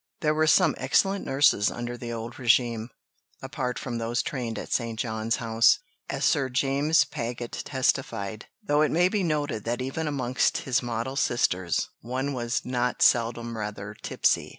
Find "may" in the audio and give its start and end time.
8.89-9.09